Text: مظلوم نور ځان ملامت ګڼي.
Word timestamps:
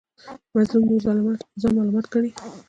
مظلوم 0.53 0.83
نور 1.25 1.35
ځان 1.61 1.73
ملامت 1.75 2.05
ګڼي. 2.13 2.29